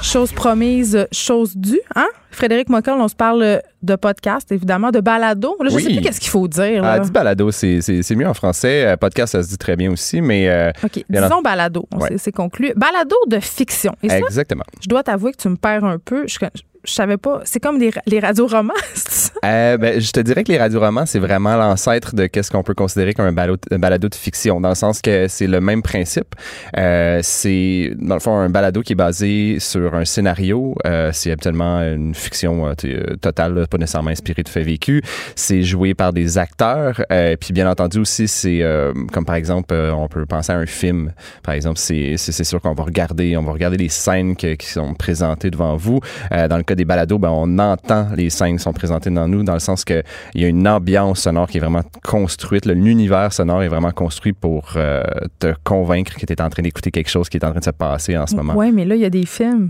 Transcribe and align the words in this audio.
Chose 0.00 0.32
promise, 0.32 1.06
chose 1.12 1.56
due, 1.56 1.80
hein? 1.94 2.08
Frédéric 2.30 2.68
Mockel, 2.68 2.94
on 2.94 3.08
se 3.08 3.14
parle 3.14 3.60
de 3.82 3.96
podcast, 3.96 4.50
évidemment, 4.50 4.90
de 4.90 5.00
balado. 5.00 5.56
Là, 5.60 5.68
je 5.70 5.74
Oui. 5.76 5.82
sais 5.82 5.90
plus 5.90 6.00
qu'est-ce 6.00 6.20
qu'il 6.20 6.30
faut 6.30 6.48
dire. 6.48 6.82
Ah, 6.84 6.98
dit 6.98 7.10
balado, 7.10 7.50
c'est 7.52 8.14
mieux 8.16 8.26
en 8.26 8.34
français. 8.34 8.86
Euh, 8.86 8.96
Podcast, 8.96 9.32
ça 9.32 9.42
se 9.42 9.48
dit 9.48 9.58
très 9.58 9.76
bien 9.76 9.92
aussi, 9.92 10.20
mais. 10.20 10.48
euh, 10.48 10.70
OK, 10.82 11.04
disons 11.08 11.40
balado. 11.42 11.86
Ouais. 11.94 12.16
C'est- 12.18 12.32
conclu. 12.32 12.72
Balado 12.74 13.16
de 13.28 13.38
fiction. 13.38 13.94
Et 14.02 14.08
ça, 14.08 14.18
exactement. 14.18 14.64
je 14.82 14.88
dois 14.88 15.02
t'avouer 15.02 15.32
que 15.32 15.36
tu 15.36 15.48
me 15.48 15.56
perds 15.56 15.84
un 15.84 15.98
peu. 15.98 16.26
Je, 16.26 16.38
je 16.84 16.92
savais 16.92 17.16
pas. 17.16 17.40
C'est 17.44 17.60
comme 17.60 17.78
les, 17.78 17.90
les 18.06 18.20
radioromans? 18.20 18.72
Euh, 19.44 19.76
ben, 19.76 20.00
je 20.00 20.12
te 20.12 20.20
dirais 20.20 20.44
que 20.44 20.52
les 20.52 20.58
radioromans, 20.58 21.04
c'est 21.04 21.18
vraiment 21.18 21.56
l'ancêtre 21.56 22.14
de 22.14 22.26
qu'est-ce 22.26 22.48
qu'on 22.48 22.62
peut 22.62 22.74
considérer 22.74 23.12
comme 23.12 23.26
un 23.26 23.32
balado, 23.32 23.58
un 23.72 23.78
balado 23.80 24.08
de 24.08 24.14
fiction, 24.14 24.60
dans 24.60 24.68
le 24.68 24.76
sens 24.76 25.02
que 25.02 25.26
c'est 25.26 25.48
le 25.48 25.60
même 25.60 25.82
principe. 25.82 26.36
Euh, 26.76 27.18
c'est, 27.24 27.90
dans 27.96 28.14
le 28.14 28.20
fond, 28.20 28.36
un 28.38 28.50
balado 28.50 28.82
qui 28.82 28.92
est 28.92 28.96
basé 28.96 29.58
sur 29.58 29.96
un 29.96 30.04
scénario. 30.04 30.76
Euh, 30.86 31.10
c'est 31.12 31.32
habituellement 31.32 31.80
une 31.80 32.14
fiction 32.14 32.68
euh, 32.68 32.74
euh, 32.84 33.16
totale, 33.16 33.66
pas 33.68 33.78
nécessairement 33.78 34.10
inspirée 34.10 34.44
de 34.44 34.48
faits 34.48 34.64
vécus. 34.64 35.02
C'est 35.34 35.62
joué 35.62 35.94
par 35.94 36.12
des 36.12 36.38
acteurs. 36.38 37.02
Euh, 37.10 37.34
puis 37.36 37.52
bien 37.52 37.68
entendu 37.68 37.98
aussi, 37.98 38.28
c'est 38.28 38.62
comme 39.12 39.24
par 39.24 39.34
exemple, 39.34 39.74
on 39.74 40.06
peut 40.06 40.24
penser 40.24 40.52
à 40.52 40.56
un 40.56 40.66
film. 40.66 41.12
Par 41.42 41.54
exemple, 41.54 41.78
c'est, 41.78 42.16
sûr 42.16 42.60
qu'on 42.60 42.74
va 42.74 42.84
regarder, 42.84 43.36
on 43.36 43.42
va 43.42 43.50
regarder 43.52 43.76
les 43.76 43.88
scènes 43.88 44.36
que- 44.36 44.54
qui 44.54 44.68
sont 44.68 44.94
présentées 44.94 45.50
devant 45.50 45.76
vous. 45.76 45.98
Dans 46.30 46.56
le 46.56 46.62
cas 46.72 46.76
des 46.76 46.84
balados, 46.84 47.18
ben, 47.18 47.30
on 47.30 47.58
entend 47.58 48.08
les 48.16 48.30
scènes 48.30 48.56
qui 48.56 48.62
sont 48.62 48.72
présentées 48.72 49.10
dans 49.10 49.28
nous, 49.28 49.42
dans 49.42 49.54
le 49.54 49.60
sens 49.60 49.84
que 49.84 50.02
il 50.34 50.42
y 50.42 50.44
a 50.44 50.48
une 50.48 50.66
ambiance 50.66 51.20
sonore 51.20 51.48
qui 51.48 51.58
est 51.58 51.60
vraiment 51.60 51.82
construite. 52.04 52.66
L'univers 52.66 53.32
sonore 53.32 53.62
est 53.62 53.68
vraiment 53.68 53.90
construit 53.90 54.32
pour 54.32 54.72
euh, 54.76 55.02
te 55.38 55.54
convaincre 55.64 56.14
que 56.16 56.26
tu 56.26 56.32
es 56.32 56.40
en 56.40 56.50
train 56.50 56.62
d'écouter 56.62 56.90
quelque 56.90 57.10
chose 57.10 57.28
qui 57.28 57.36
est 57.36 57.44
en 57.44 57.50
train 57.50 57.60
de 57.60 57.64
se 57.64 57.70
passer 57.70 58.16
en 58.16 58.26
ce 58.26 58.34
moment. 58.34 58.54
Ouais, 58.54 58.72
mais 58.72 58.84
là, 58.84 58.94
il 58.94 59.00
y 59.00 59.04
a 59.04 59.10
des 59.10 59.26
films. 59.26 59.68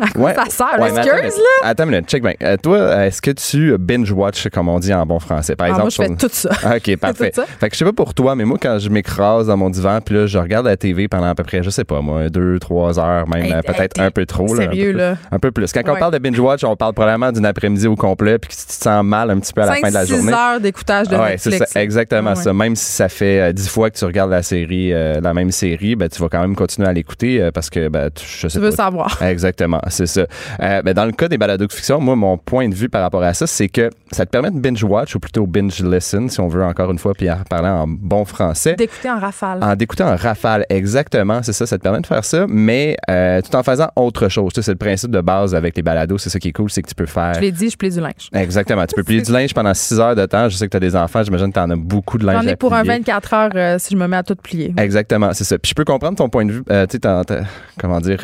À 0.00 0.08
quoi 0.14 0.24
Ouais, 0.26 0.34
ça 0.34 0.44
sert? 0.50 0.80
Ouais, 0.80 0.90
mais 0.92 0.98
attends, 1.00 1.16
Excuse, 1.16 1.40
mais- 1.62 1.68
Attends 1.68 1.84
une 1.84 1.90
minute, 1.90 2.06
check 2.08 2.22
bien. 2.22 2.34
Euh, 2.42 2.56
toi, 2.62 3.06
est-ce 3.06 3.22
que 3.22 3.30
tu 3.30 3.76
binge-watch, 3.78 4.48
comme 4.50 4.68
on 4.68 4.78
dit 4.78 4.92
en 4.92 5.06
bon 5.06 5.18
français? 5.18 5.56
Par 5.56 5.66
Ah, 5.66 5.70
exemple, 5.70 5.82
moi, 5.84 5.90
je 5.90 5.96
fais 5.96 6.06
sur- 6.08 6.16
tout 6.16 6.28
ça. 6.32 6.50
Ah, 6.64 6.76
OK, 6.76 6.96
parfait. 7.00 7.30
ça. 7.34 7.44
Fait 7.58 7.68
que 7.68 7.74
je 7.74 7.78
sais 7.78 7.84
pas 7.84 7.92
pour 7.92 8.12
toi, 8.14 8.34
mais 8.36 8.44
moi, 8.44 8.58
quand 8.60 8.78
je 8.78 8.88
m'écrase 8.90 9.46
dans 9.46 9.56
mon 9.56 9.70
divan, 9.70 10.00
puis 10.04 10.14
là, 10.14 10.26
je 10.26 10.38
regarde 10.38 10.66
la 10.66 10.76
TV 10.76 11.08
pendant 11.08 11.26
à 11.28 11.34
peu 11.34 11.44
près, 11.44 11.62
je 11.62 11.70
sais 11.70 11.84
pas, 11.84 12.00
moi, 12.02 12.28
deux, 12.28 12.58
trois 12.58 12.98
heures, 12.98 13.26
même 13.28 13.42
Hey, 13.44 13.52
euh, 13.52 13.56
hey, 13.56 13.62
peut-être 13.62 14.00
un 14.00 14.10
peu 14.10 14.26
trop. 14.26 14.54
là, 14.54 14.64
un 14.64 14.68
peu 14.68 14.90
là. 14.92 15.16
Un 15.32 15.38
peu 15.38 15.50
plus. 15.50 15.72
Quand 15.72 15.80
on 15.86 15.92
Ouais. 15.92 15.98
parle 15.98 16.12
de 16.12 16.18
binge-watch, 16.18 16.62
on 16.64 16.76
parle 16.76 16.92
probablement 16.92 17.32
d'une 17.32 17.46
après-midi 17.46 17.86
au 17.86 17.96
complet, 17.96 18.38
puis 18.38 18.50
que 18.50 18.54
tu 18.54 18.66
te 18.66 18.72
sens 18.72 19.02
mal 19.04 19.30
un 19.30 19.38
petit 19.38 19.52
peu 19.54 19.62
à 19.62 19.66
la 19.66 19.74
fin 19.76 19.88
de 19.88 19.94
la 19.94 20.04
5-6 20.04 20.08
journée. 20.16 20.32
heures 20.32 20.60
d'écoutage 20.60 21.08
de 21.08 21.16
Ouais, 21.16 21.36
c'est 21.38 21.50
Netflix. 21.50 21.72
ça, 21.72 21.82
exactement 21.82 22.30
Ouais. 22.30 22.36
ça. 22.36 22.52
Même 22.52 22.76
si 22.76 22.84
ça 22.92 23.08
fait 23.08 23.40
euh, 23.40 23.52
dix 23.52 23.68
fois 23.68 23.90
que 23.90 23.96
tu 23.98 24.04
regardes 24.04 24.30
la 24.30 24.42
série, 24.42 24.92
euh, 24.92 25.20
la 25.20 25.32
même 25.34 25.50
série, 25.52 25.96
ben, 25.96 26.08
tu 26.08 26.20
vas 26.20 26.28
quand 26.28 26.40
même 26.42 26.54
continuer 26.56 26.88
à 26.88 26.92
l'écouter 26.92 27.40
euh, 27.40 27.50
parce 27.50 27.70
que, 27.70 27.88
ben, 27.88 28.10
tu, 28.14 28.24
je 28.26 28.48
sais 28.48 28.58
Tu 28.58 28.62
veux 28.62 28.70
pas. 28.70 28.76
savoir. 28.76 29.18
Exactement, 29.38 29.80
c'est 29.86 30.06
ça. 30.06 30.26
Euh, 30.60 30.82
ben, 30.82 30.94
dans 30.94 31.04
le 31.04 31.12
cas 31.12 31.28
des 31.28 31.38
balados 31.38 31.68
de 31.68 31.72
fiction, 31.72 32.00
moi, 32.00 32.16
mon 32.16 32.36
point 32.38 32.68
de 32.68 32.74
vue 32.74 32.88
par 32.88 33.02
rapport 33.02 33.22
à 33.22 33.34
ça, 33.34 33.46
c'est 33.46 33.68
que 33.68 33.88
ça 34.10 34.26
te 34.26 34.30
permet 34.30 34.50
de 34.50 34.58
binge-watch 34.58 35.14
ou 35.14 35.20
plutôt 35.20 35.46
binge-listen, 35.46 36.28
si 36.28 36.40
on 36.40 36.48
veut 36.48 36.64
encore 36.64 36.90
une 36.90 36.98
fois, 36.98 37.12
puis 37.14 37.30
en 37.30 37.36
parler 37.48 37.68
en 37.68 37.86
bon 37.86 38.24
français. 38.24 38.74
D'écouter 38.74 39.08
en 39.08 39.20
rafale. 39.20 39.62
En 39.62 39.76
d'écouter 39.76 40.02
en 40.02 40.16
rafale, 40.16 40.66
exactement, 40.70 41.40
c'est 41.44 41.52
ça, 41.52 41.66
ça 41.66 41.78
te 41.78 41.82
permet 41.84 42.00
de 42.00 42.06
faire 42.06 42.24
ça, 42.24 42.46
mais 42.48 42.96
euh, 43.08 43.40
tout 43.40 43.54
en 43.54 43.62
faisant 43.62 43.90
autre 43.94 44.28
chose. 44.28 44.52
Tu 44.52 44.56
sais, 44.60 44.66
C'est 44.66 44.72
le 44.72 44.78
principe 44.78 45.12
de 45.12 45.20
base 45.20 45.54
avec 45.54 45.76
les 45.76 45.82
balados, 45.82 46.18
c'est 46.18 46.30
ça 46.30 46.40
qui 46.40 46.48
est 46.48 46.52
cool, 46.52 46.68
c'est 46.68 46.82
que 46.82 46.88
tu 46.88 46.96
peux 46.96 47.06
faire... 47.06 47.34
Je 47.34 47.40
l'ai 47.40 47.52
dit, 47.52 47.70
je 47.70 47.76
plie 47.76 47.90
du 47.90 48.00
linge. 48.00 48.28
Exactement, 48.32 48.84
tu 48.86 48.96
peux 48.96 49.04
plier 49.04 49.22
du 49.22 49.30
linge 49.38 49.54
pendant 49.54 49.72
6 49.72 50.00
heures 50.00 50.16
de 50.16 50.26
temps. 50.26 50.48
Je 50.48 50.56
sais 50.56 50.66
que 50.66 50.72
tu 50.72 50.76
as 50.76 50.80
des 50.80 50.96
enfants, 50.96 51.22
j'imagine 51.22 51.48
que 51.48 51.54
tu 51.54 51.60
en 51.60 51.70
as 51.70 51.76
beaucoup 51.76 52.18
de 52.18 52.26
linge 52.26 52.42
J'en 52.42 52.48
ai 52.48 52.52
à 52.52 52.56
pour 52.56 52.74
un 52.74 52.80
plier. 52.82 52.98
24 52.98 53.34
heures 53.34 53.50
euh, 53.54 53.76
si 53.78 53.94
je 53.94 53.98
me 53.98 54.08
mets 54.08 54.16
à 54.16 54.22
tout 54.22 54.36
plier. 54.36 54.74
Exactement, 54.76 55.32
c'est 55.32 55.44
ça. 55.44 55.58
Puis 55.58 55.70
je 55.70 55.74
peux 55.74 55.84
comprendre 55.84 56.16
ton 56.16 56.28
point 56.28 56.44
de 56.44 56.52
vue, 56.52 56.62
euh, 56.70 56.86
tu 56.86 56.98
sais, 57.02 57.42
comment 57.78 58.00
dire, 58.00 58.20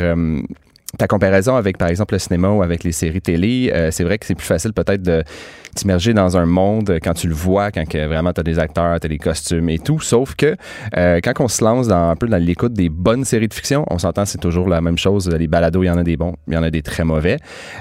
ta 0.98 1.06
comparaison 1.06 1.56
avec, 1.56 1.78
par 1.78 1.88
exemple, 1.88 2.14
le 2.14 2.18
cinéma 2.18 2.48
ou 2.48 2.62
avec 2.62 2.84
les 2.84 2.92
séries 2.92 3.20
télé. 3.20 3.70
euh, 3.74 3.90
c'est 3.90 4.04
vrai 4.04 4.18
que 4.18 4.26
c'est 4.26 4.34
plus 4.34 4.46
facile 4.46 4.72
peut-être 4.72 5.02
de 5.02 5.22
t'immerger 5.74 6.14
dans 6.14 6.36
un 6.36 6.46
monde 6.46 6.90
euh, 6.90 6.98
quand 7.02 7.14
tu 7.14 7.28
le 7.28 7.34
vois, 7.34 7.70
quand 7.70 7.86
que 7.86 8.06
vraiment 8.06 8.32
tu 8.32 8.40
as 8.40 8.44
des 8.44 8.58
acteurs, 8.58 8.98
tu 9.00 9.06
as 9.06 9.08
des 9.08 9.18
costumes 9.18 9.68
et 9.68 9.78
tout. 9.78 10.00
Sauf 10.00 10.34
que 10.34 10.56
euh, 10.96 11.20
quand 11.22 11.32
on 11.40 11.48
se 11.48 11.62
lance 11.62 11.88
dans, 11.88 12.10
un 12.10 12.16
peu 12.16 12.26
dans 12.26 12.42
l'écoute 12.42 12.72
des 12.72 12.88
bonnes 12.88 13.24
séries 13.24 13.48
de 13.48 13.54
fiction, 13.54 13.84
on 13.90 13.98
s'entend, 13.98 14.24
c'est 14.24 14.38
toujours 14.38 14.68
la 14.68 14.80
même 14.80 14.96
chose. 14.96 15.28
Les 15.28 15.46
balados, 15.46 15.82
il 15.82 15.86
y 15.86 15.90
en 15.90 15.98
a 15.98 16.04
des 16.04 16.16
bons, 16.16 16.34
il 16.48 16.54
y 16.54 16.56
en 16.56 16.62
a 16.62 16.70
des 16.70 16.82
très 16.82 17.04
mauvais. 17.04 17.36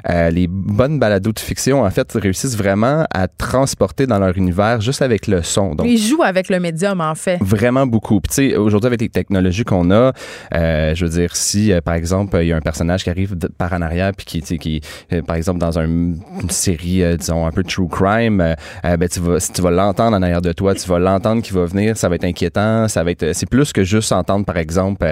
Euh, 0.10 0.30
les 0.30 0.48
bonnes 0.48 1.00
balados 1.00 1.32
de 1.32 1.40
fiction, 1.40 1.84
en 1.84 1.90
fait, 1.90 2.12
réussissent 2.14 2.58
vraiment 2.58 3.06
à 3.14 3.28
transporter 3.28 4.08
dans 4.08 4.20
leur 4.20 4.38
univers 4.38 4.82
juste 4.82 5.02
avec 5.02 5.28
le 5.28 5.44
son. 5.44 5.76
Donc, 5.76 5.88
Ils 5.88 5.98
jouent 5.98 6.24
avec 6.24 6.50
le 6.50 6.60
médium, 6.60 7.00
en 7.00 7.16
fait. 7.16 7.38
Vraiment 7.42 7.86
beaucoup. 7.86 8.20
Puis 8.20 8.30
tu 8.30 8.50
sais, 8.50 8.56
aujourd'hui 8.56 8.88
avec 8.88 9.02
les 9.02 9.10
technologies 9.10 9.64
qu'on 9.64 9.92
a, 9.92 10.12
je 10.52 11.06
veux 11.06 11.12
dire, 11.12 11.36
si 11.36 11.72
par 11.84 11.94
exemple 11.94 12.38
il 12.42 12.48
y 12.48 12.54
a 12.54 12.58
un 12.58 12.62
personnage 12.62 13.03
qui 13.04 13.10
arrive 13.10 13.38
de- 13.38 13.48
par 13.48 13.74
en 13.74 13.82
arrière 13.82 14.12
puis 14.16 14.26
qui, 14.26 14.42
tu 14.42 14.48
sais, 14.48 14.58
qui, 14.58 14.82
euh, 15.12 15.22
par 15.22 15.36
exemple 15.36 15.60
dans 15.60 15.78
un- 15.80 15.84
une 15.86 16.50
série, 16.50 17.04
euh, 17.04 17.18
disons 17.18 17.46
un 17.46 17.52
peu 17.52 17.64
true 17.64 17.88
crime, 17.88 18.42
euh, 18.42 18.98
ben 18.98 19.08
tu 19.10 19.20
vas, 19.20 19.40
si 19.40 19.52
tu 19.52 19.62
vas 19.62 19.72
l'entendre 19.72 20.16
en 20.18 20.22
arrière 20.22 20.42
de 20.42 20.52
toi, 20.54 20.74
tu 20.76 20.88
vas 20.88 21.00
l'entendre 21.00 21.42
qui 21.42 21.52
va 21.54 21.66
venir, 21.66 21.98
ça 21.98 22.10
va 22.10 22.16
être 22.16 22.24
inquiétant, 22.26 22.88
ça 22.88 23.04
va 23.04 23.12
être, 23.12 23.34
c'est 23.34 23.50
plus 23.50 23.72
que 23.74 23.84
juste 23.84 24.12
entendre 24.12 24.46
par 24.46 24.58
exemple 24.58 25.06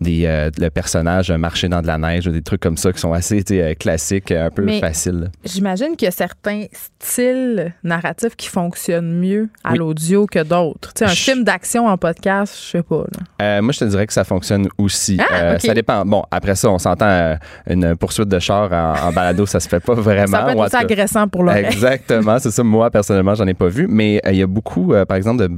des 0.00 0.50
le 0.58 0.68
personnage 0.70 1.30
marcher 1.32 1.68
dans 1.68 1.82
de 1.82 1.86
la 1.86 1.98
neige 1.98 2.26
ou 2.26 2.30
des 2.30 2.42
trucs 2.42 2.60
comme 2.60 2.76
ça 2.76 2.92
qui 2.92 3.00
sont 3.00 3.12
assez 3.12 3.42
tu 3.44 3.54
sais, 3.58 3.74
classiques, 3.76 4.30
un 4.32 4.50
peu 4.50 4.62
Mais- 4.62 4.80
faciles. 4.80 5.30
J'imagine 5.44 5.96
qu'il 5.96 6.06
y 6.06 6.08
a 6.08 6.12
certains 6.12 6.64
styles 7.00 7.74
narratifs 7.82 8.36
qui 8.36 8.48
fonctionnent 8.48 9.18
mieux 9.20 9.48
à 9.62 9.72
Oui. 9.72 9.78
l'audio 9.78 10.26
que 10.26 10.42
d'autres. 10.42 10.92
Tu 10.94 11.00
sais, 11.00 11.04
un 11.04 11.14
Je- 11.14 11.22
film 11.22 11.44
d'action 11.44 11.86
en 11.86 11.96
podcast, 11.96 12.54
je 12.64 12.70
sais 12.70 12.82
pas. 12.82 13.04
moi, 13.60 13.72
je 13.72 13.78
te 13.78 13.84
dirais 13.84 14.06
que 14.06 14.12
ça 14.12 14.24
fonctionne 14.24 14.68
aussi. 14.78 15.18
Ah. 15.20 15.58
Ça 15.58 15.74
dépend. 15.74 16.04
Bon, 16.04 16.22
après 16.30 16.54
ça, 16.54 16.70
on 16.70 16.78
s'entend 16.78 17.06
euh, 17.32 17.36
une 17.68 17.96
poursuite 17.96 18.28
de 18.28 18.38
char 18.38 18.72
en, 18.72 19.08
en 19.08 19.12
balado, 19.12 19.46
ça 19.46 19.60
se 19.60 19.68
fait 19.68 19.80
pas 19.80 19.94
vraiment. 19.94 20.26
Ça 20.26 20.42
peut 20.44 20.50
être 20.50 20.58
aussi 20.58 20.76
agressant 20.76 21.28
pour 21.28 21.42
l'oreille. 21.42 21.66
Exactement, 21.66 22.38
c'est 22.38 22.50
ça. 22.50 22.62
Moi, 22.62 22.90
personnellement, 22.90 23.34
j'en 23.34 23.46
ai 23.46 23.54
pas 23.54 23.68
vu, 23.68 23.86
mais 23.88 24.20
euh, 24.26 24.32
il 24.32 24.38
y 24.38 24.42
a 24.42 24.46
beaucoup, 24.46 24.92
euh, 24.92 25.04
par 25.04 25.16
exemple, 25.16 25.48
de 25.48 25.50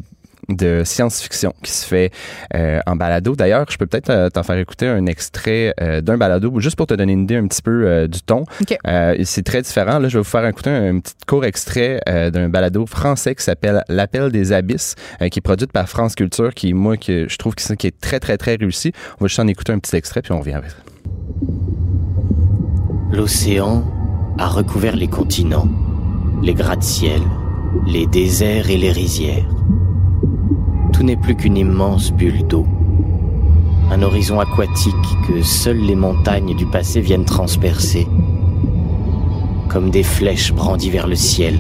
de 0.49 0.83
science-fiction 0.85 1.53
qui 1.63 1.71
se 1.71 1.87
fait 1.87 2.13
euh, 2.55 2.81
en 2.87 2.97
balado. 2.97 3.35
D'ailleurs, 3.35 3.67
je 3.69 3.77
peux 3.77 3.87
peut-être 3.87 4.11
euh, 4.11 4.31
t'en 4.31 4.43
faire 4.43 4.59
écouter 4.59 4.87
un 4.87 5.07
extrait 5.07 5.75
euh, 5.81 6.01
d'un 6.01 6.17
balado, 6.17 6.61
juste 6.61 6.77
pour 6.77 6.87
te 6.87 6.95
donner 6.95 7.13
une 7.13 7.23
idée 7.23 7.37
un 7.37 7.47
petit 7.47 7.63
peu 7.63 8.07
du 8.09 8.21
ton. 8.23 8.45
OK. 8.61 8.77
Euh, 8.87 9.17
c'est 9.25 9.45
très 9.45 9.63
différent. 9.63 9.99
Là, 9.99 10.09
je 10.09 10.19
vais 10.19 10.23
vous 10.23 10.29
faire 10.29 10.47
écouter 10.47 10.71
un, 10.71 11.01
petit 11.01 11.15
court 11.27 11.45
extrait 11.45 12.01
d'un 12.07 12.49
balado 12.49 12.87
français 12.87 13.35
qui 13.35 13.43
s'appelle 13.43 13.85
L'appel 13.89 14.31
des 14.31 14.53
abysses, 14.53 14.95
qui 15.31 15.39
est 15.39 15.43
produite 15.43 15.73
par 15.73 15.89
France 15.89 16.15
Culture, 16.15 16.55
qui 16.55 16.73
moi 16.75 16.97
que 16.97 17.29
je 17.29 17.37
trouve 17.37 17.55
qui 17.55 17.87
est 17.87 18.01
très 18.01 18.21
très 18.21 18.37
très 18.37 18.57
réussi. 18.57 18.93
On 19.21 19.25
va 19.25 19.29
juste 19.29 19.41
en 19.41 19.47
écouter 19.47 19.73
un 19.73 19.79
petit 19.79 19.97
extrait 19.97 20.23
puis 20.23 20.33
on 20.33 20.41
revient 20.41 20.55
avec 20.55 20.71
ça. 20.71 20.77
L'océan 23.17 23.83
a 24.37 24.47
recouvert 24.47 24.95
les 24.95 25.09
continents, 25.09 25.69
les 26.43 26.53
gratte-ciel, 26.53 27.23
les 27.87 28.07
déserts 28.07 28.69
et 28.69 28.77
les 28.77 28.93
rizières. 28.93 29.49
Tout 30.93 31.03
n'est 31.03 31.17
plus 31.17 31.35
qu'une 31.35 31.57
immense 31.57 32.13
bulle 32.13 32.47
d'eau. 32.47 32.67
Un 33.91 34.03
horizon 34.03 34.39
aquatique 34.39 34.93
que 35.27 35.41
seules 35.41 35.81
les 35.81 35.95
montagnes 35.95 36.55
du 36.57 36.67
passé 36.67 37.01
viennent 37.01 37.25
transpercer. 37.25 38.07
Comme 39.71 39.89
des 39.91 40.03
flèches 40.03 40.53
brandies 40.53 40.91
vers 40.91 41.07
le 41.07 41.17
ciel. 41.17 41.59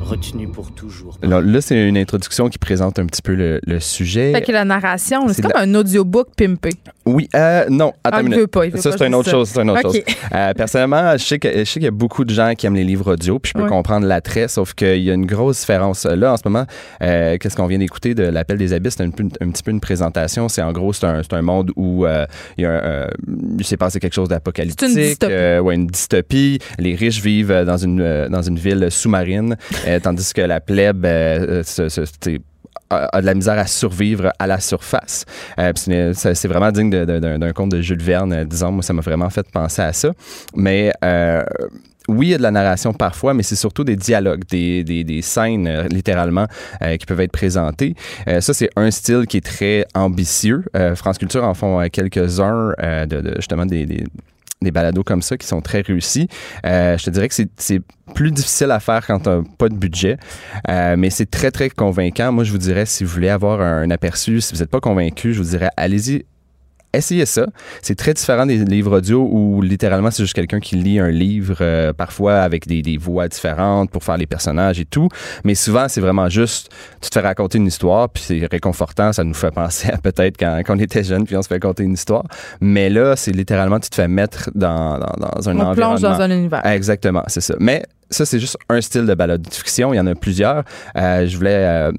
Retenues 0.00 0.48
pour 0.48 0.72
toujours. 0.72 1.18
Alors, 1.22 1.42
là, 1.42 1.60
c'est 1.60 1.86
une 1.86 1.98
introduction 1.98 2.48
qui 2.48 2.56
présente 2.56 2.98
un 2.98 3.04
petit 3.04 3.20
peu 3.20 3.34
le, 3.34 3.60
le 3.66 3.80
sujet. 3.80 4.32
Fait 4.32 4.40
que 4.40 4.52
la 4.52 4.64
narration, 4.64 5.28
C'est 5.28 5.34
c'est 5.34 5.42
de 5.42 5.48
comme 5.48 5.60
un 5.60 5.74
audiobook 5.74 6.28
pimpé. 6.34 6.70
Oui, 7.10 7.26
euh, 7.34 7.64
non, 7.70 7.92
attends 8.04 8.18
Ah, 8.18 8.20
une 8.22 8.28
minute. 8.28 8.46
pas, 8.48 8.70
ça, 8.76 8.92
c'est 8.92 9.06
une 9.06 9.14
autre 9.14 9.24
ça. 9.26 9.30
chose. 9.32 9.56
Une 9.56 9.70
autre 9.70 9.80
chose. 9.82 10.00
Euh, 10.34 10.52
personnellement, 10.54 11.12
je 11.16 11.24
sais 11.24 11.38
que- 11.38 11.48
je 11.58 11.64
sais 11.64 11.74
qu'il 11.80 11.84
y 11.84 11.88
a 11.88 11.90
beaucoup 11.90 12.24
de 12.24 12.32
gens 12.34 12.52
qui 12.54 12.66
aiment 12.66 12.74
les 12.74 12.84
livres 12.84 13.14
audio, 13.14 13.38
puis 13.38 13.52
je 13.54 13.58
peux 13.58 13.64
Ouais. 13.64 13.68
comprendre 13.70 14.06
l'attrait, 14.06 14.46
sauf 14.48 14.74
qu'il 14.74 14.98
y 15.02 15.10
a 15.10 15.14
une 15.14 15.24
grosse 15.26 15.60
différence. 15.60 16.04
Là, 16.04 16.32
en 16.32 16.36
ce 16.36 16.42
moment, 16.44 16.66
euh, 17.02 17.38
qu'est-ce 17.38 17.56
qu'on 17.56 17.66
vient 17.66 17.78
d'écouter 17.78 18.14
de 18.14 18.24
l'Appel 18.24 18.58
des 18.58 18.72
Abysses? 18.74 18.94
C'est 18.98 19.04
un, 19.04 19.10
petit 19.10 19.62
peu 19.62 19.70
une 19.70 19.80
présentation. 19.80 20.48
C'est 20.48 20.62
en 20.62 20.72
gros, 20.72 20.92
c'est 20.92 21.06
un, 21.06 21.22
un 21.30 21.42
monde 21.42 21.70
où 21.76 22.04
euh, 22.04 22.26
il, 22.58 22.64
y 22.64 22.66
a 22.66 22.70
un, 22.70 22.72
euh, 22.84 23.06
s'est 23.62 23.76
passé 23.78 24.00
quelque 24.00 24.14
chose 24.14 24.28
d'apocalyptique. 24.28 24.88
C'est 24.90 25.00
une 25.00 25.06
dystopie. 25.08 25.32
euh, 25.32 25.60
ouais, 25.60 25.74
une 25.76 25.86
dystopie. 25.86 26.58
Les 26.78 26.94
riches 26.94 27.22
vivent 27.22 27.50
euh, 27.52 27.64
dans 27.64 27.78
une, 27.78 28.00
euh, 28.00 28.28
dans 28.28 28.42
une 28.42 28.58
ville 28.58 28.88
sous-marine, 28.90 29.56
euh, 29.86 29.98
tandis 30.00 30.32
que 30.34 30.42
la 30.42 30.60
plèbe 30.60 31.04
euh, 31.06 31.62
se- 31.62 31.88
se- 31.88 32.02
a, 32.90 33.20
de 33.20 33.26
la 33.26 33.34
misère 33.34 33.58
à 33.58 33.66
survivre 33.66 34.32
à 34.38 34.46
la 34.46 34.60
surface. 34.60 35.24
Euh, 35.58 35.72
c'est 36.14 36.48
vraiment 36.48 36.70
digne 36.72 36.90
d'un 36.90 37.52
conte 37.52 37.70
de 37.70 37.80
Jules 37.80 38.02
Verne, 38.02 38.44
disons. 38.44 38.72
Moi, 38.72 38.82
ça 38.82 38.92
m'a 38.92 39.02
vraiment 39.02 39.30
fait 39.30 39.48
penser 39.50 39.82
à 39.82 39.92
ça. 39.92 40.12
Mais 40.54 40.92
oui, 42.08 42.28
il 42.28 42.30
y 42.30 42.34
a 42.34 42.38
de 42.38 42.42
la 42.42 42.50
narration 42.50 42.94
parfois, 42.94 43.34
mais 43.34 43.42
c'est 43.42 43.56
surtout 43.56 43.84
des 43.84 43.96
dialogues, 43.96 44.42
des, 44.48 44.82
des, 44.82 45.04
des 45.04 45.22
scènes 45.22 45.66
euh, 45.68 45.86
littéralement 45.88 46.46
euh, 46.82 46.96
qui 46.96 47.04
peuvent 47.04 47.20
être 47.20 47.32
présentées. 47.32 47.94
Euh, 48.26 48.40
ça, 48.40 48.54
c'est 48.54 48.70
un 48.76 48.90
style 48.90 49.26
qui 49.26 49.36
est 49.36 49.44
très 49.44 49.84
ambitieux. 49.94 50.64
France 50.94 51.18
Culture 51.18 51.44
en 51.44 51.54
font 51.54 51.86
quelques-uns 51.92 52.72
de, 53.06 53.34
justement 53.36 53.66
des 53.66 54.04
des 54.62 54.70
balados 54.70 55.04
comme 55.04 55.22
ça 55.22 55.36
qui 55.36 55.46
sont 55.46 55.60
très 55.60 55.80
réussis. 55.82 56.28
je 56.64 57.02
te 57.02 57.10
dirais 57.10 57.28
que 57.28 57.34
c'est 57.34 57.82
plus 58.14 58.32
difficile 58.32 58.70
à 58.70 58.80
faire 58.80 59.06
quand 59.06 59.20
t'as 59.20 59.42
pas 59.58 59.68
de 59.68 59.74
budget, 59.74 60.18
mais 60.66 61.10
c'est 61.10 61.30
très, 61.30 61.50
très 61.50 61.70
convaincant. 61.70 62.32
Moi, 62.32 62.44
je 62.44 62.52
vous 62.52 62.58
dirais, 62.58 62.86
si 62.86 63.04
vous 63.04 63.10
voulez 63.10 63.28
avoir 63.28 63.60
un, 63.60 63.90
aperçu, 63.90 64.40
si 64.40 64.54
vous 64.54 64.60
n'êtes 64.60 64.70
pas 64.70 64.80
convaincu, 64.80 65.32
je 65.32 65.42
vous 65.42 65.50
dirais, 65.50 65.70
allez-y 65.76 66.24
essayez 66.92 67.26
ça. 67.26 67.46
C'est 67.82 67.94
très 67.94 68.14
différent 68.14 68.46
des 68.46 68.56
livres 68.56 68.98
audio 68.98 69.28
où 69.30 69.62
littéralement 69.62 70.10
c'est 70.10 70.22
juste 70.22 70.34
quelqu'un 70.34 70.60
qui 70.60 70.76
lit 70.76 70.98
un 70.98 71.10
livre, 71.10 71.58
euh, 71.60 71.92
parfois 71.92 72.40
avec 72.40 72.66
des, 72.66 72.82
des, 72.82 72.96
voix 72.96 73.28
différentes 73.28 73.90
pour 73.90 74.04
faire 74.04 74.16
les 74.16 74.26
personnages 74.26 74.80
et 74.80 74.84
tout. 74.84 75.08
Mais 75.44 75.54
souvent, 75.54 75.88
c'est 75.88 76.00
vraiment 76.00 76.28
juste, 76.28 76.70
tu 77.00 77.10
te 77.10 77.14
fais 77.14 77.26
raconter 77.26 77.58
une 77.58 77.66
histoire, 77.66 78.08
puis 78.08 78.22
c'est 78.22 78.46
réconfortant. 78.50 79.12
Ça 79.12 79.24
nous 79.24 79.34
fait 79.34 79.50
penser 79.50 79.90
à 79.90 79.98
peut-être 79.98 80.36
quand, 80.38 80.60
quand, 80.64 80.76
on 80.76 80.78
était 80.78 81.04
jeune, 81.04 81.24
puis 81.24 81.36
on 81.36 81.42
se 81.42 81.48
fait 81.48 81.54
raconter 81.54 81.84
une 81.84 81.94
histoire. 81.94 82.24
Mais 82.60 82.88
là, 82.88 83.16
c'est 83.16 83.32
littéralement, 83.32 83.80
tu 83.80 83.90
te 83.90 83.94
fais 83.94 84.08
mettre 84.08 84.50
dans, 84.54 84.98
dans, 84.98 85.14
dans 85.18 85.48
un 85.48 85.56
on 85.56 85.60
environnement. 85.60 85.74
plonge 85.74 86.00
dans 86.00 86.20
un 86.20 86.30
univers. 86.30 86.64
Exactement, 86.66 87.22
c'est 87.26 87.40
ça. 87.40 87.54
Mais 87.60 87.82
ça, 88.10 88.24
c'est 88.24 88.40
juste 88.40 88.56
un 88.68 88.80
style 88.80 89.06
de 89.06 89.14
balade 89.14 89.42
de 89.42 89.52
fiction. 89.52 89.92
Il 89.92 89.96
y 89.96 90.00
en 90.00 90.06
a 90.06 90.14
plusieurs. 90.14 90.64
Euh, 90.96 91.26
je 91.26 91.36
voulais 91.36 91.64
euh, 91.66 91.92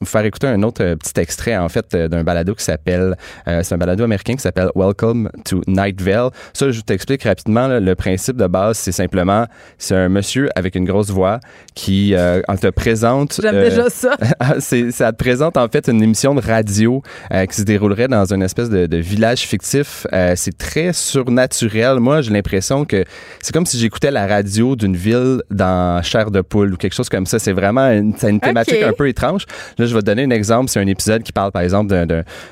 vous 0.00 0.06
faire 0.06 0.24
écouter 0.24 0.46
un 0.46 0.62
autre 0.62 0.82
euh, 0.82 0.96
petit 0.96 1.18
extrait, 1.20 1.56
en 1.56 1.68
fait, 1.68 1.94
euh, 1.94 2.08
d'un 2.08 2.22
balado 2.22 2.54
qui 2.54 2.64
s'appelle, 2.64 3.16
euh, 3.46 3.62
c'est 3.62 3.74
un 3.74 3.78
balado 3.78 4.04
américain 4.04 4.34
qui 4.34 4.42
s'appelle 4.42 4.70
Welcome 4.74 5.30
to 5.44 5.60
Night 5.66 6.00
Vale. 6.00 6.30
Ça, 6.52 6.70
je 6.70 6.80
t'explique 6.80 7.24
rapidement. 7.24 7.68
le 7.68 7.94
principe 7.94 8.36
de 8.36 8.46
base, 8.46 8.78
c'est 8.78 8.92
simplement, 8.92 9.46
c'est 9.76 9.96
un 9.96 10.08
monsieur 10.08 10.48
avec 10.54 10.74
une 10.74 10.84
grosse 10.84 11.10
voix 11.10 11.40
qui 11.74 12.14
te 12.60 12.68
présente. 12.70 13.40
J'aime 13.40 13.60
déjà 13.60 13.88
ça. 13.90 14.16
Ah, 14.40 14.54
c'est, 14.60 14.92
ça 14.92 15.10
te 15.10 15.16
présente 15.16 15.56
en 15.56 15.68
fait 15.68 15.88
une 15.88 16.02
émission 16.02 16.34
de 16.34 16.40
radio 16.40 17.02
qui 17.48 17.56
se 17.56 17.62
déroulerait 17.62 18.08
dans 18.08 18.32
une 18.32 18.42
espèce 18.42 18.68
de, 18.70 18.86
de 18.86 18.96
village 18.96 19.40
fictif. 19.40 20.06
c'est 20.36 20.56
très 20.56 20.92
surnaturel. 20.92 21.98
Moi, 21.98 22.20
j'ai 22.20 22.32
l'impression 22.32 22.84
que 22.84 23.04
c'est 23.40 23.52
comme 23.52 23.66
si 23.66 23.78
j'écoutais 23.78 24.10
la 24.10 24.26
radio 24.26 24.76
d'une 24.76 24.96
ville 24.96 25.42
dans 25.50 26.02
Chair 26.02 26.30
de 26.30 26.40
poule 26.40 26.74
ou 26.74 26.76
quelque 26.76 26.94
chose 26.94 27.08
comme 27.08 27.26
ça. 27.26 27.38
C'est 27.38 27.52
vraiment 27.52 27.90
une, 27.90 28.14
une 28.22 28.40
thématique 28.40 28.82
un 28.82 28.92
peu 28.92 29.08
étrange 29.08 29.46
je 29.88 29.94
vais 29.94 30.00
te 30.00 30.06
donner 30.06 30.24
un 30.24 30.30
exemple. 30.30 30.70
C'est 30.70 30.80
un 30.80 30.86
épisode 30.86 31.22
qui 31.22 31.32
parle, 31.32 31.52
par 31.52 31.62
exemple, 31.62 31.88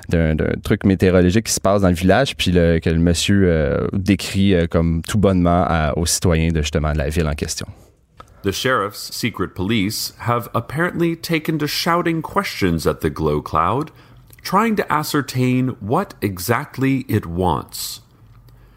d'un 0.09 0.37
truc 0.63 0.85
météorologique 0.85 1.47
qui 1.47 1.53
se 1.53 1.61
passe 1.61 1.83
dans 1.83 1.89
le 1.89 1.95
village, 1.95 2.37
puis 2.37 2.51
le, 2.51 2.79
que 2.79 2.91
le 2.91 2.99
monsieur 2.99 3.45
euh, 3.47 3.87
décrit 3.93 4.55
euh, 4.55 4.67
comme 4.67 5.03
tout 5.03 5.19
bonnement 5.19 5.65
à, 5.69 5.93
aux 5.97 6.07
citoyens 6.07 6.51
de 6.51 6.63
justement 6.63 6.93
de 6.93 6.99
la 6.99 7.09
ville 7.09 7.29
en 7.29 7.35
question. 7.35 7.67
The 8.43 8.53
sheriff's 8.53 9.13
secret 9.13 9.55
police 9.55 10.13
have 10.21 10.49
apparently 10.55 11.17
taken 11.17 11.59
to 11.59 11.67
shouting 11.67 12.23
questions 12.23 12.87
at 12.87 13.01
the 13.01 13.11
glow 13.11 13.43
cloud, 13.43 13.91
trying 14.43 14.77
to 14.77 14.93
ascertain 14.93 15.77
what 15.81 16.15
exactly 16.23 17.05
it 17.09 17.27
wants. 17.27 18.03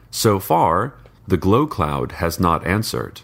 So 0.10 0.40
far, 0.40 0.96
the 1.28 1.38
glow 1.38 1.68
cloud 1.68 2.14
has 2.14 2.40
not 2.40 2.66
answered. 2.66 3.22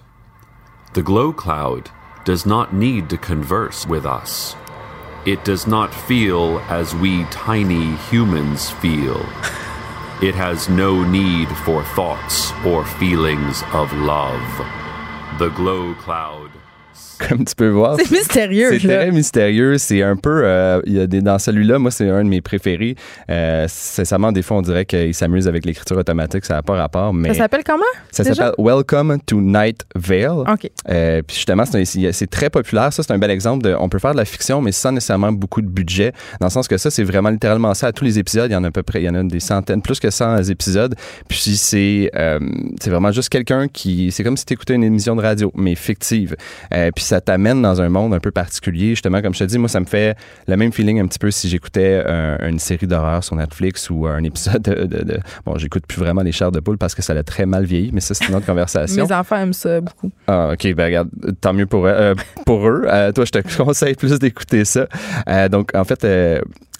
The 0.94 1.02
glow 1.02 1.34
cloud 1.34 1.90
does 2.26 2.46
not 2.46 2.74
need 2.74 3.10
to 3.10 3.18
converse 3.18 3.88
with 3.88 4.06
us. 4.06 4.56
It 5.25 5.44
does 5.44 5.66
not 5.66 5.92
feel 5.92 6.60
as 6.69 6.94
we 6.94 7.24
tiny 7.25 7.95
humans 8.12 8.69
feel. 8.69 9.18
It 10.22 10.36
has 10.36 10.69
no 10.69 11.04
need 11.04 11.50
for 11.66 11.83
thoughts 11.83 12.51
or 12.63 12.86
feelings 12.86 13.63
of 13.74 13.92
love. 13.94 14.48
The 15.39 15.50
glow 15.50 15.95
cloud 15.95 16.51
comme 17.30 17.45
tu 17.45 17.56
peux 17.56 17.69
voir. 17.69 17.97
C'est 17.97 18.12
mystérieux. 18.12 18.77
C'est 18.80 18.88
très 18.88 19.12
mystérieux. 19.12 19.77
C'est 19.77 20.01
un 20.01 20.15
peu. 20.15 20.42
Euh, 20.44 20.81
y 20.86 21.00
a 21.00 21.07
des, 21.07 21.21
dans 21.21 21.39
celui-là, 21.39 21.80
moi, 21.80 21.92
c'est 21.92 22.09
un 22.09 22.24
de 22.24 22.30
mes 22.30 22.42
préférés. 22.42 22.95
Euh, 23.30 23.65
sincèrement, 23.69 24.31
des 24.31 24.42
fois, 24.42 24.57
on 24.57 24.62
dirait 24.62 24.86
qu'il 24.86 25.13
s'amuse 25.13 25.47
avec 25.47 25.65
l'écriture 25.65 25.97
automatique. 25.97 26.45
Ça 26.45 26.56
n'a 26.56 26.62
pas 26.62 26.75
rapport. 26.75 27.13
Mais 27.13 27.30
ça 27.30 27.36
s'appelle 27.36 27.63
comment? 27.63 27.83
Ça 28.12 28.24
s'appelle 28.24 28.53
Welcome 28.57 29.19
to 29.25 29.39
Night 29.42 29.86
Vale. 29.95 30.44
OK. 30.47 30.69
Euh, 30.89 31.21
puis 31.25 31.36
justement, 31.36 31.63
c'est 31.65 32.30
très 32.30 32.50
populaire. 32.50 32.92
Ça, 32.92 33.03
c'est 33.03 33.13
un 33.13 33.18
bel 33.18 33.31
exemple 33.31 33.63
de. 33.63 33.75
On 33.80 33.89
peut 33.89 34.00
faire 34.00 34.13
de 34.13 34.18
la 34.18 34.25
fiction, 34.25 34.62
mais 34.62 34.71
sans 34.71 34.91
nécessairement 34.91 35.31
beaucoup 35.31 35.62
de 35.62 35.68
budget. 35.68 36.12
Dans 36.39 36.48
le 36.48 36.51
sens 36.51 36.68
que 36.68 36.77
ça, 36.77 36.91
c'est 36.91 37.03
vraiment 37.03 37.30
littéralement 37.30 37.74
ça. 37.74 37.88
À 37.88 37.91
tous 37.91 38.06
les 38.06 38.19
épisodes, 38.19 38.50
il 38.50 38.53
y 38.53 38.57
en 38.57 38.63
a 38.63 38.68
à 38.68 38.71
peu 38.71 38.83
près. 38.83 39.01
Il 39.01 39.06
y 39.06 39.09
en 39.09 39.15
a 39.15 39.24
des 39.24 39.39
centaines, 39.39 39.81
plus 39.81 40.00
que 40.00 40.09
100 40.09 40.44
épisodes. 40.44 40.95
Puis 41.30 41.56
c'est 41.56 42.09
euh, 42.15 42.39
c'est 42.81 42.89
vraiment 42.89 43.12
juste 43.12 43.30
quelqu'un 43.30 43.68
qui. 43.68 44.12
C'est 44.12 44.24
comme 44.24 44.38
si 44.38 44.45
tu 44.45 44.53
écoutais 44.53 44.75
une 44.75 44.83
émission 44.83 45.15
de 45.15 45.21
radio, 45.21 45.51
mais 45.56 45.75
fictive. 45.75 46.36
Euh, 46.74 46.85
puis 46.92 47.04
ça 47.04 47.22
t'amène 47.22 47.62
dans 47.62 47.82
un 47.82 47.90
monde 47.90 48.14
un 48.14 48.20
peu 48.20 48.32
particulier. 48.32 48.90
Justement, 48.90 49.22
comme 49.22 49.34
je 49.34 49.40
te 49.40 49.44
dis, 49.46 49.58
moi, 49.58 49.70
ça 49.70 49.80
me 49.80 49.86
fait 49.86 50.18
le 50.48 50.58
même 50.58 50.72
feeling 50.72 51.00
un 51.00 51.08
petit 51.08 51.20
peu 51.20 51.32
si 51.32 51.50
j'écoutais 51.50 52.04
une 52.42 52.60
série 52.60 52.88
d'horreur 52.88 53.24
sur 53.24 53.36
Netflix 53.36 53.90
ou 53.90 54.08
un 54.08 54.24
épisode 54.24 54.62
de. 54.62 55.20
bon, 55.46 55.58
j'écoute 55.58 55.86
plus 55.88 56.00
vraiment 56.00 56.22
les 56.22 56.32
chars 56.32 56.52
de 56.52 56.60
poule 56.60 56.78
parce 56.78 56.96
que 56.96 57.02
ça 57.02 57.14
l'a 57.14 57.24
très 57.24 57.46
mal 57.46 57.66
vieilli, 57.66 57.92
mais 57.94 58.02
ça, 58.02 58.14
c'est 58.14 58.28
une 58.28 58.36
autre 58.36 58.46
conversation. 58.46 59.06
Mes 59.06 59.12
enfants 59.12 59.38
aiment 59.38 59.54
ça 59.54 59.82
beaucoup. 59.82 60.12
Ah, 60.28 60.52
OK. 60.54 60.74
Ben, 60.74 60.86
regarde, 60.86 61.10
tant 61.42 61.54
mieux 61.54 61.66
pour, 61.66 61.86
euh, 61.86 62.14
pour 62.46 62.68
eux. 62.68 62.84
Euh, 62.88 63.12
toi, 63.12 63.26
je 63.26 63.32
te 63.32 63.58
conseille 63.58 63.96
plus 63.96 64.18
d'écouter 64.20 64.66
ça. 64.66 64.88
Euh, 65.28 65.50
donc, 65.50 65.72
en 65.76 65.84
fait, 65.84 66.06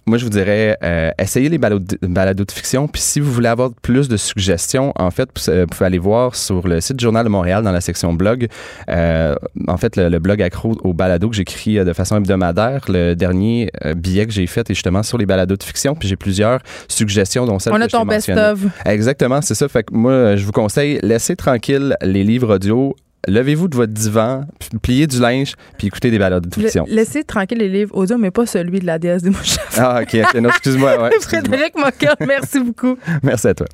moi, 0.08 0.18
je 0.18 0.24
vous 0.24 0.30
dirais, 0.30 0.78
euh, 0.84 1.12
essayez 1.18 1.50
les 1.50 1.58
balados 1.58 2.46
de 2.46 2.52
fiction. 2.52 2.88
Puis 2.88 3.02
si 3.02 3.20
vous 3.20 3.32
voulez 3.32 3.48
avoir 3.48 3.72
plus 3.82 4.08
de 4.08 4.18
suggestions, 4.18 4.94
en 4.98 5.10
fait, 5.10 5.30
vous 5.48 5.66
pouvez 5.66 5.86
aller 5.86 5.98
voir 5.98 6.36
sur 6.36 6.68
le 6.68 6.80
site 6.80 7.00
Journal 7.00 7.24
de 7.24 7.30
Montréal 7.30 7.64
dans 7.64 7.72
la 7.72 7.82
section 7.82 8.14
blog. 8.14 8.48
Euh, 8.90 9.36
en 9.68 9.78
fait, 9.78 9.98
le, 9.98 10.20
blog 10.20 10.42
accro 10.42 10.78
au 10.84 10.94
balado 10.94 11.30
que 11.30 11.36
j'écris 11.36 11.80
euh, 11.80 11.84
de 11.84 11.94
façon 11.94 12.18
hebdomadaire. 12.18 12.86
Le 12.88 13.16
dernier 13.16 13.72
euh, 13.84 13.94
billet 13.94 14.26
que 14.26 14.32
j'ai 14.32 14.48
fait 14.48 14.70
est 14.70 14.74
justement 14.74 15.04
sur 15.04 15.18
les 15.18 15.26
balados 15.26 15.58
de 15.58 15.64
fiction. 15.64 15.96
Puis 15.96 16.08
j'ai 16.08 16.16
plusieurs 16.16 16.60
suggestions, 16.88 17.46
dont 17.46 17.60
celle 17.60 17.74
On 17.74 17.82
a 17.82 17.88
ton 17.88 18.06
best-of. 18.06 18.60
Exactement, 18.86 19.42
c'est 19.42 19.56
ça. 19.56 19.68
Fait 19.68 19.84
que 19.84 19.94
moi, 19.94 20.36
je 20.36 20.46
vous 20.46 20.52
conseille, 20.52 21.00
laissez 21.02 21.36
tranquille 21.36 21.98
les 22.02 22.24
livres 22.24 22.56
audio 22.56 22.96
levez-vous 23.28 23.68
de 23.68 23.76
votre 23.76 23.94
divan, 23.94 24.46
pliez 24.82 25.08
du 25.08 25.20
linge, 25.20 25.54
puis 25.78 25.88
écoutez 25.88 26.12
des 26.12 26.20
balades 26.20 26.48
de 26.48 26.54
fiction. 26.54 26.86
laissez 26.88 27.24
tranquille 27.24 27.58
les 27.58 27.70
livres 27.70 27.96
audio, 27.96 28.18
mais 28.18 28.32
pas 28.32 28.46
celui 28.46 28.80
de 28.80 28.86
la 28.86 29.00
déesse 29.00 29.24
des 29.24 29.30
mouches. 29.30 29.58
Ah, 29.78 30.02
OK. 30.02 30.14
excuse-moi. 30.14 31.02
Ouais, 31.02 31.10
Frédéric 31.22 31.76
Moquin, 31.78 32.16
merci 32.26 32.60
beaucoup. 32.60 32.98
merci 33.24 33.48
à 33.48 33.54
toi. 33.54 33.68